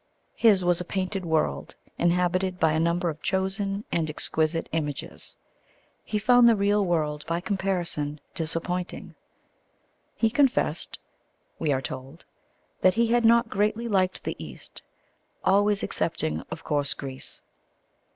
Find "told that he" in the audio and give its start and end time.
11.83-13.11